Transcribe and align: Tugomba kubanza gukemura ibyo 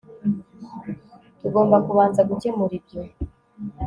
Tugomba 1.39 1.77
kubanza 1.87 2.21
gukemura 2.29 2.73
ibyo 2.79 3.01